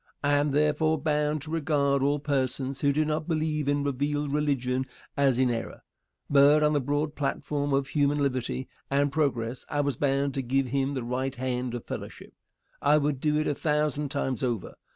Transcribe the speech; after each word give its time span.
I 0.23 0.31
am, 0.33 0.49
therefore, 0.49 0.99
bound 0.99 1.43
to 1.43 1.51
regard 1.51 2.01
all 2.01 2.17
persons 2.17 2.81
who 2.81 2.91
do 2.91 3.05
not 3.05 3.27
believe 3.27 3.67
in 3.67 3.83
revealed 3.83 4.33
religion 4.33 4.85
as 5.15 5.37
in 5.37 5.51
error. 5.51 5.83
But 6.27 6.63
on 6.63 6.73
the 6.73 6.79
broad 6.79 7.13
platform 7.13 7.71
of 7.71 7.89
human 7.89 8.17
liberty 8.17 8.67
and 8.89 9.11
progress 9.11 9.63
I 9.69 9.81
was 9.81 9.97
bound 9.97 10.33
to 10.33 10.41
give 10.41 10.65
him 10.69 10.95
the 10.95 11.03
right 11.03 11.35
hand 11.35 11.75
of 11.75 11.85
fellowship. 11.85 12.33
I 12.81 12.97
would 12.97 13.19
do 13.21 13.37
it 13.37 13.45
a 13.47 13.53
thousand 13.53 14.09
times 14.09 14.41
over. 14.41 14.73